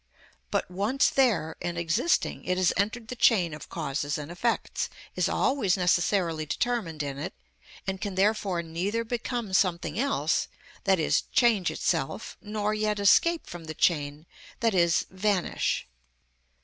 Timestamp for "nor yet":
12.41-12.99